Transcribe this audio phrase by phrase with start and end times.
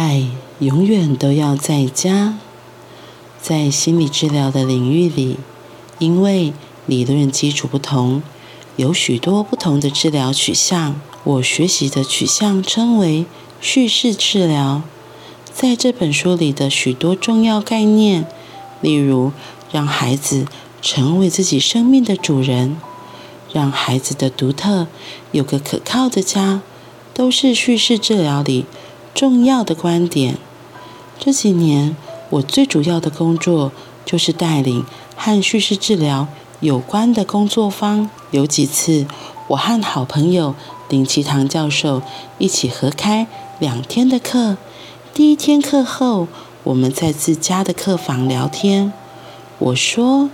[0.00, 0.28] 爱
[0.60, 2.38] 永远都要在家。
[3.38, 5.36] 在心理治疗的领域里，
[5.98, 6.54] 因为
[6.86, 8.22] 理论基础不同，
[8.76, 10.98] 有许多不同的治疗取向。
[11.22, 13.26] 我学习的取向称为
[13.60, 14.80] 叙事治疗。
[15.52, 18.26] 在这本书里的许多重要概念，
[18.80, 19.32] 例如
[19.70, 20.46] 让孩子
[20.80, 22.78] 成为自己生命的主人，
[23.52, 24.86] 让孩子的独特
[25.32, 26.62] 有个可靠的家，
[27.12, 28.64] 都是叙事治疗里
[29.14, 30.38] 重要的观点。
[31.18, 31.96] 这几年，
[32.30, 33.72] 我最主要的工作
[34.04, 34.84] 就是带领
[35.16, 36.28] 和叙事治疗
[36.60, 38.08] 有关的工作坊。
[38.30, 39.06] 有几次，
[39.48, 40.54] 我和好朋友
[40.88, 42.00] 林奇堂教授
[42.38, 43.26] 一起合开
[43.58, 44.56] 两天的课。
[45.12, 46.28] 第一天课后，
[46.62, 48.92] 我们在自家的客房聊天。
[49.58, 50.30] 我说，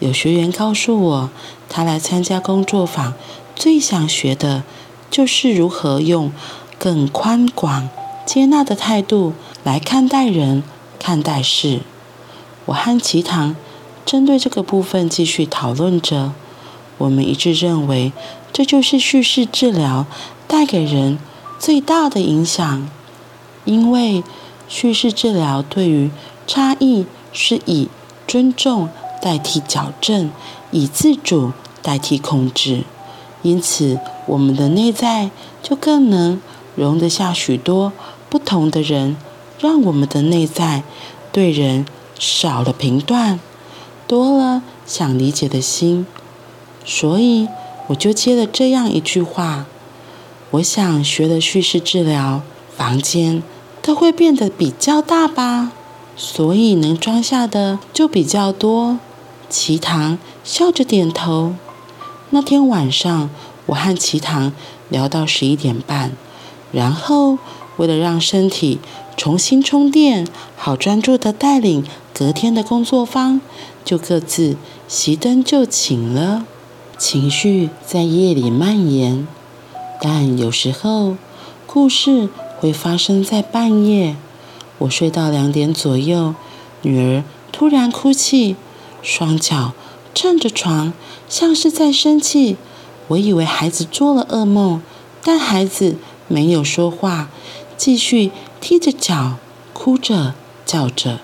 [0.00, 1.30] 有学员告诉我，
[1.68, 3.14] 他来参加工作坊，
[3.54, 4.64] 最想学的
[5.08, 6.32] 就是如何用
[6.78, 7.88] 更宽广、
[8.26, 9.32] 接纳的态度
[9.64, 10.62] 来看待人。
[10.98, 11.82] 看待事，
[12.64, 13.54] 我和齐堂
[14.04, 16.32] 针对这个部分继续讨论着。
[16.98, 18.12] 我们一致认为，
[18.52, 20.06] 这就是叙事治疗
[20.48, 21.18] 带给人
[21.60, 22.88] 最大的影响。
[23.66, 24.24] 因为
[24.66, 26.10] 叙事治疗对于
[26.46, 27.88] 差异是以
[28.26, 28.88] 尊重
[29.22, 30.30] 代替矫正，
[30.72, 32.82] 以自主代替控制，
[33.42, 35.30] 因此我们的内在
[35.62, 36.40] 就更能
[36.74, 37.92] 容得下许多
[38.36, 39.16] 不同的人。
[39.58, 40.82] 让我们的内在
[41.32, 41.86] 对人
[42.18, 43.40] 少了评断，
[44.06, 46.06] 多了想理解的心。
[46.84, 47.48] 所以
[47.86, 49.64] 我就接了这样一句话：
[50.50, 52.42] 我想学了叙事治疗，
[52.76, 53.42] 房间
[53.80, 55.72] 都会变得比较大吧，
[56.14, 58.98] 所以能装下的就比较多。
[59.48, 61.54] 齐堂笑着点头。
[62.28, 63.30] 那天晚上，
[63.64, 64.52] 我和齐堂
[64.90, 66.12] 聊到十一点半，
[66.70, 67.38] 然后
[67.76, 68.78] 为了让身体
[69.16, 70.26] 重新充电，
[70.56, 73.40] 好专注地带领隔天的工作坊，
[73.84, 74.56] 就各自
[74.88, 76.44] 熄灯就寝了。
[76.98, 79.28] 情绪在夜里蔓延，
[80.00, 81.16] 但有时候
[81.66, 84.16] 故事会发生在半夜。
[84.78, 86.34] 我睡到两点左右，
[86.82, 87.22] 女儿
[87.52, 88.56] 突然哭泣，
[89.02, 89.72] 双脚
[90.14, 90.94] 撑着床，
[91.28, 92.56] 像是在生气。
[93.08, 94.82] 我以为孩子做了噩梦，
[95.22, 95.96] 但孩子
[96.28, 97.30] 没有说话，
[97.76, 98.30] 继续。
[98.58, 99.34] 踢着脚，
[99.72, 101.20] 哭着叫着：“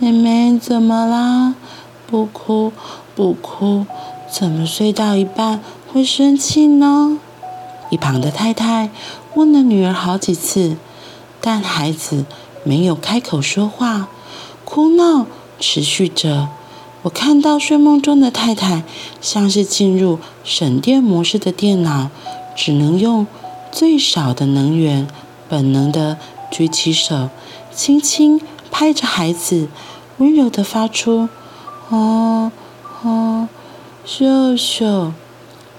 [0.00, 1.54] 妹妹怎么啦？
[2.06, 2.72] 不哭
[3.14, 3.86] 不哭，
[4.28, 5.60] 怎么睡到一半
[5.92, 7.20] 会生气呢？”
[7.90, 8.90] 一旁的太太
[9.34, 10.76] 问了女儿好几次，
[11.40, 12.24] 但孩子
[12.64, 14.08] 没有开口说话，
[14.64, 15.26] 哭闹
[15.60, 16.48] 持续着。
[17.02, 18.82] 我看到睡梦中的太太
[19.20, 22.10] 像是进入省电模式的电脑，
[22.56, 23.26] 只能用
[23.70, 25.06] 最少的能源，
[25.48, 26.18] 本能的。
[26.50, 27.28] 举起手，
[27.74, 29.68] 轻轻拍着孩子，
[30.16, 31.28] 温柔的发出
[31.90, 32.50] “哦
[33.02, 33.48] 哦，
[34.06, 35.12] 秀秀”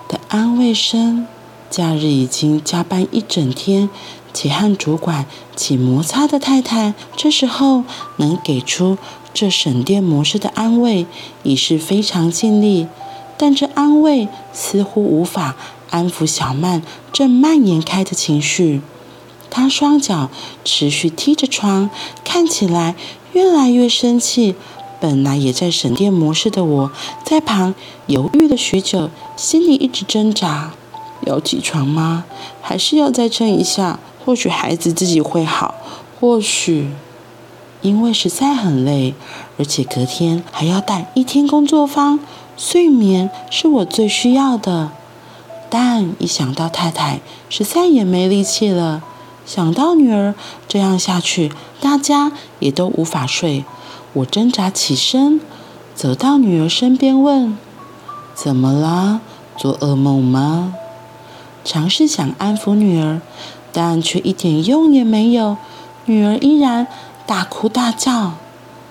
[0.07, 1.25] 的安慰声。
[1.71, 3.89] 假日已经加班一整天，
[4.31, 5.25] 且和主管
[5.55, 7.83] 起摩擦的太太，这时候
[8.17, 8.99] 能给出
[9.33, 11.07] 这省电模式的安慰，
[11.41, 12.87] 已是非常尽力。
[13.37, 15.55] 但这安慰似乎无法
[15.89, 18.81] 安抚小曼正蔓延开的情绪。
[19.49, 20.29] 他双脚
[20.63, 21.89] 持续踢着床，
[22.23, 22.95] 看起来
[23.33, 24.55] 越来越生气。
[25.01, 26.91] 本来也在省电模式的我，
[27.23, 27.73] 在旁
[28.07, 30.73] 犹豫了许久，心里一直挣扎：
[31.25, 32.25] 要起床吗？
[32.61, 33.99] 还是要再撑一下？
[34.25, 35.73] 或许孩子自己会好。
[36.19, 36.89] 或许，
[37.81, 39.15] 因为实在很累，
[39.57, 42.19] 而且隔天还要带一天工作坊，
[42.57, 44.91] 睡眠是我最需要的。
[45.69, 49.01] 但一想到太太，实在也没力气了。
[49.49, 50.35] 想到女儿
[50.67, 51.51] 这样下去，
[51.81, 53.65] 大家也都无法睡。
[54.13, 55.41] 我挣扎起身，
[55.95, 57.57] 走到女儿身边问
[58.35, 59.21] ：“怎么啦？
[59.57, 60.75] 做噩梦吗？”
[61.65, 63.21] 尝试想安抚女儿，
[63.73, 65.57] 但却一点用也没有。
[66.05, 66.85] 女儿依然
[67.25, 68.33] 大哭大叫。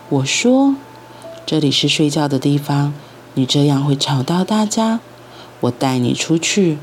[0.08, 0.74] 我说
[1.46, 2.92] ：“这里是睡觉的地方，
[3.34, 4.98] 你这样会吵到大家。
[5.60, 6.78] 我带你出去。”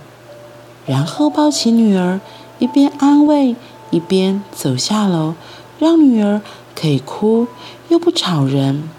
[0.87, 2.21] 然后抱起女儿。
[2.59, 3.55] 一边安慰，
[3.91, 5.33] 一边走下楼，
[5.77, 6.41] 让女儿
[6.73, 7.47] 可以哭
[7.89, 8.89] 又不吵人。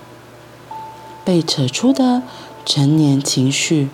[1.24, 2.22] 被扯出的
[2.64, 3.88] 成年情绪，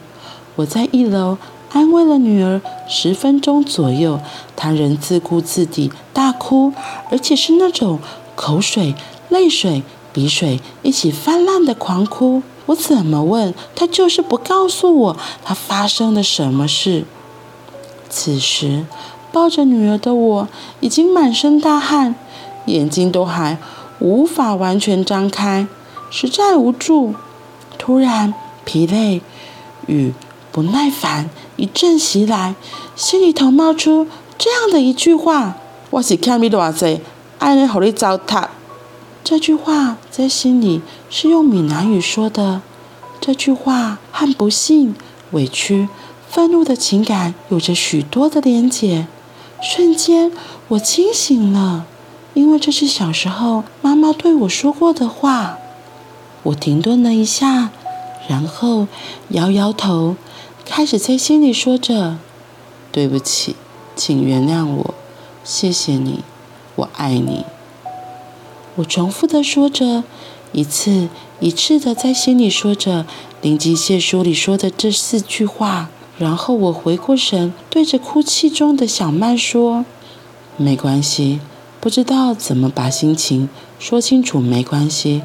[0.57, 1.39] 我在一楼
[1.71, 4.21] 安慰了女儿十分钟左右，
[4.57, 6.73] 她仍自顾自地大哭，
[7.11, 8.01] 而且是那种
[8.35, 8.95] 口水、
[9.29, 9.83] 泪水、
[10.13, 12.43] 鼻水一起泛滥的狂哭。
[12.67, 17.05] 我怎么问，她就是不告诉我她发生了什么事。
[18.11, 18.85] 此时。
[19.33, 20.49] 抱着女儿的我
[20.81, 22.15] 已经满身大汗，
[22.67, 23.59] 眼睛都还
[23.99, 25.67] 无法完全张开，
[26.11, 27.15] 实在无助。
[27.79, 28.35] 突然，
[28.65, 29.23] 疲累
[29.87, 30.13] 与
[30.53, 32.55] 不耐烦一阵袭来，
[32.95, 34.07] 心里头冒出
[34.37, 35.57] 这样的一句话
[35.91, 37.01] ：“我是欠你偌济，
[37.39, 38.49] 爱你让你糟蹋。”
[39.25, 42.61] 这句话在心里是用闽南语说的。
[43.21, 44.95] 这句话和不幸、
[45.31, 45.89] 委屈、
[46.29, 49.07] 愤怒的情感有着许多的连结。
[49.63, 50.33] 瞬间，
[50.67, 51.87] 我清醒了，
[52.35, 55.57] 因为这是小时候妈妈对我说过的话。
[56.43, 57.71] 我停顿了一下，
[58.29, 58.89] 然后
[59.29, 60.17] 摇摇头，
[60.65, 62.19] 开始在心里说着
[62.91, 63.55] ：“对不起，
[63.95, 64.95] 请原谅我，
[65.45, 66.25] 谢谢你，
[66.75, 67.45] 我爱你。”
[68.75, 70.03] 我重复的说着，
[70.51, 73.05] 一次一次的在心里说着
[73.41, 75.89] 《灵吉谢》书里说的这四句话。
[76.19, 79.85] 然后我回过神，对着哭泣中的小曼说
[80.57, 81.41] ：“没关系，
[81.81, 83.49] 不知道怎么把心情
[83.79, 85.23] 说清楚，没关系。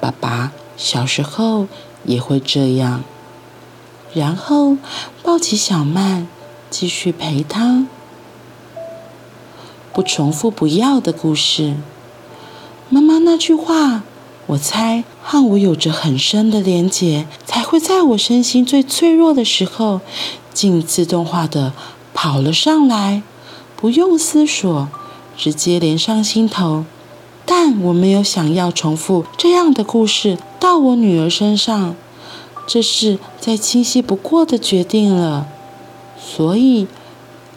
[0.00, 1.66] 爸爸小时候
[2.04, 3.02] 也会这样。”
[4.14, 4.76] 然后
[5.22, 6.28] 抱起小曼，
[6.70, 7.86] 继续陪她。
[9.92, 11.74] 不重复不要的故事。
[12.88, 14.04] 妈妈那句话，
[14.48, 20.00] 我猜和我有着很深的连结，才会在我身心最脆弱的时候，
[20.54, 21.74] 竟自动化的
[22.14, 23.22] 跑了上来，
[23.76, 24.88] 不用思索，
[25.36, 26.86] 直接连上心头。
[27.44, 31.94] 但我没有想要重复这样的故事到我女儿身上，
[32.66, 35.46] 这是再清晰不过的决定了。
[36.18, 36.86] 所以，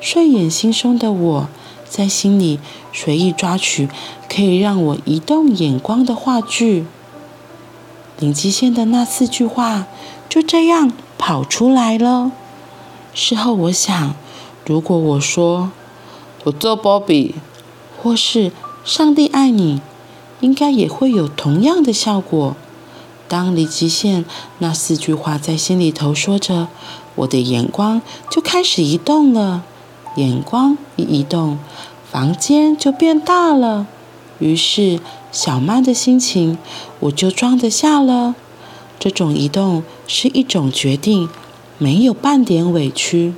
[0.02, 1.50] 睡眼惺忪的我，
[1.88, 2.60] 在心里
[2.94, 3.90] 随意抓取
[4.30, 6.86] 可以让我移动眼光的话剧。
[8.20, 9.88] 灵吉线的那四句话
[10.30, 12.32] 就这样跑出来了。
[13.14, 14.16] 事后我想，
[14.66, 15.72] 如果我说
[16.46, 17.36] “我做波比”
[18.02, 18.52] 或是
[18.86, 19.82] “上帝爱你”，
[20.40, 22.56] 应该也会有同样的效果。
[23.28, 24.26] 当灵吉线
[24.60, 26.68] 那四句话在心里头说着，
[27.16, 29.64] 我的眼光就开始移动了。
[30.18, 31.58] 眼光一移动，
[32.12, 33.88] 房间就变大了。
[34.40, 35.00] 于是，
[35.32, 36.58] 小曼的心情
[37.00, 38.36] 我就装得下了。
[39.00, 41.30] 这种移动是一种决定，
[41.78, 43.34] 没有半点委屈。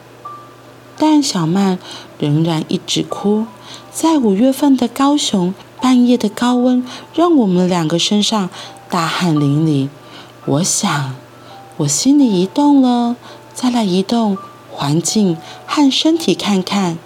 [0.98, 1.78] 但小曼
[2.18, 3.46] 仍然一直哭。
[3.92, 6.84] 在五月份的高雄，半夜的高温
[7.14, 8.50] 让我们两个身上
[8.90, 9.90] 大汗淋漓。
[10.46, 11.16] 我想，
[11.78, 13.16] 我心里移动了，
[13.54, 14.36] 再来移动
[14.72, 15.38] 环境
[15.68, 16.98] 和身体看看，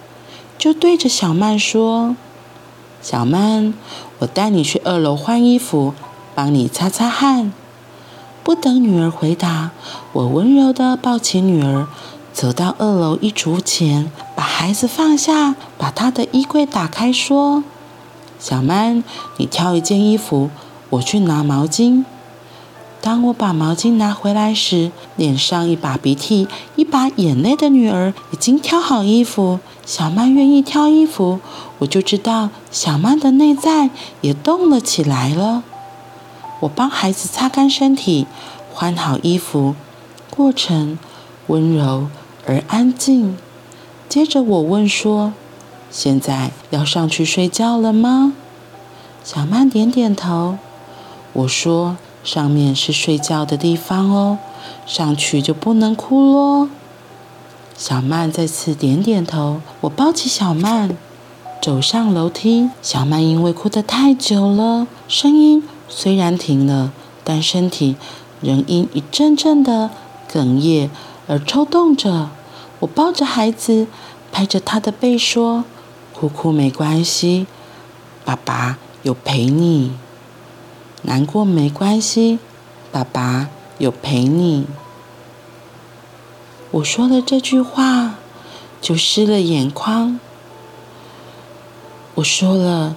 [0.58, 2.16] 就对着小曼说。
[3.00, 3.72] 小曼，
[4.18, 5.94] 我带你去二楼换衣服，
[6.34, 7.52] 帮你擦擦汗。
[8.42, 9.70] 不等女儿回答，
[10.12, 11.86] 我温柔地抱起女儿，
[12.32, 17.62] 走到二楼衣橱前，把孩子放下，把她的衣柜打开，说
[18.40, 19.04] ：“小曼，
[19.36, 20.50] 你挑一件衣服，
[20.90, 22.04] 我去拿毛巾。”
[23.00, 29.60] 当我把毛巾拿回来时，脸上一把鼻涕一把眼泪的女儿已经挑好衣服。
[29.86, 31.40] 小曼愿意挑衣服，
[31.78, 33.88] 我就知道小曼的内在
[34.20, 35.62] 也动了起来了。
[36.60, 38.26] 我帮孩子擦干身体，
[38.74, 39.74] 换好衣服，
[40.28, 40.98] 过程
[41.46, 42.08] 温柔
[42.46, 43.38] 而安静。
[44.08, 45.32] 接着我问说
[45.90, 48.34] ：“现在要上去睡觉了吗？”
[49.24, 50.58] 小曼点点头。
[51.32, 54.38] 我说：“上面是睡觉的地方哦，
[54.86, 56.68] 上去就不能哭喽。”
[57.76, 60.96] 小曼再次点点头，我抱起小曼，
[61.62, 62.70] 走上楼梯。
[62.82, 67.94] 小曼因为哭得太久了，声音虽然停了，但身体
[68.40, 69.90] 仍因一阵阵的
[70.28, 70.90] 哽咽
[71.28, 72.30] 而抽动着。
[72.80, 73.86] 我抱着孩子，
[74.32, 75.64] 拍着他的背说
[76.12, 77.46] ：“哭哭没关系，
[78.24, 79.90] 爸爸有陪你；
[81.02, 82.38] 难过没关系，
[82.90, 84.66] 爸爸有陪你。”
[86.70, 88.16] 我说了这句话，
[88.80, 90.20] 就湿了眼眶。
[92.16, 92.94] 我说了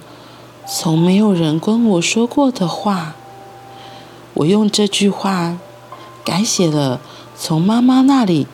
[0.68, 3.14] 从没有人跟我说过的话。
[4.34, 5.58] 我用这句话
[6.24, 7.00] 改写了
[7.36, 8.46] 从妈妈那里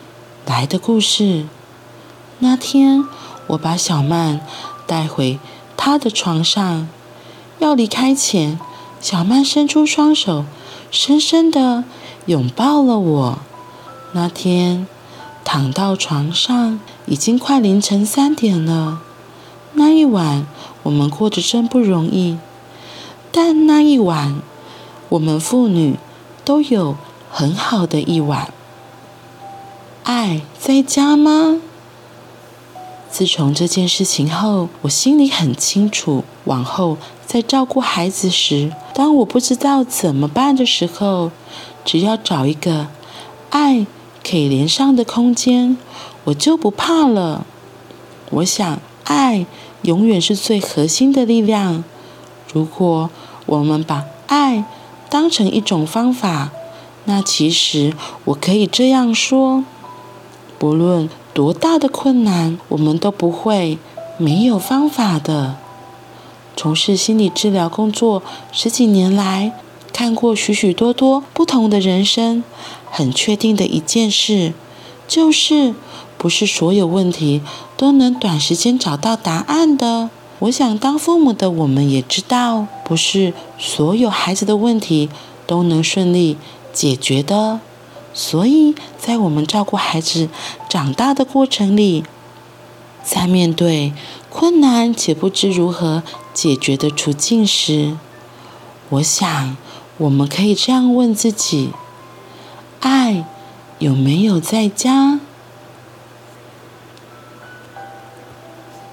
[0.45, 1.45] 来的故事。
[2.39, 3.05] 那天，
[3.47, 4.41] 我把小曼
[4.85, 5.39] 带回
[5.75, 6.87] 她的床上，
[7.59, 8.59] 要离开前，
[9.01, 10.45] 小曼伸出双手，
[10.91, 11.83] 深深的
[12.25, 13.39] 拥抱了我。
[14.13, 14.87] 那天。
[15.45, 19.01] 躺到床上，已经快凌晨三点了。
[19.73, 20.45] 那一晚，
[20.83, 22.37] 我们过得真不容易。
[23.31, 24.43] 但那一晚，
[25.07, 25.97] 我们父女
[26.45, 26.95] 都有
[27.31, 28.53] 很好的一晚。
[30.03, 31.59] 爱在家吗？
[33.09, 41.31] 自从这件事情后，我心里很清楚，往后在照顾孩子时，当我不知道怎么办的时候，
[41.85, 42.87] 只要找一个
[43.49, 43.87] 爱
[44.21, 45.77] 可以连上的空间，
[46.25, 47.45] 我就不怕了。
[48.29, 49.45] 我想，爱
[49.83, 51.85] 永远是最核心的力量。
[52.51, 53.09] 如果
[53.45, 54.65] 我们把爱
[55.09, 56.49] 当成一种方法，
[57.05, 57.93] 那其实
[58.25, 59.63] 我可以这样说：
[60.57, 63.77] 不论多大的困难，我们都不会
[64.17, 65.55] 没有方法的。
[66.61, 69.53] 从事心理治疗工作十几年来，
[69.93, 72.43] 看过许许多多不同的人生，
[72.91, 74.51] 很确定的一件事，
[75.07, 75.73] 就是
[76.17, 77.41] 不是所有问题
[77.77, 80.09] 都能短时间找到答案的。
[80.39, 85.09] 我想当父母的我们也知道，不是所有孩子的问题
[85.47, 86.35] 都能顺利
[86.73, 87.61] 解决的，
[88.13, 90.27] 所以在我们照顾孩子
[90.67, 92.03] 长大的过程里，
[93.01, 93.93] 在面对
[94.29, 97.97] 困难且不知如何解决的处境时，
[98.89, 99.57] 我想
[99.97, 101.71] 我们可以这样问自己：
[102.79, 103.25] 爱
[103.79, 105.19] 有没有在家？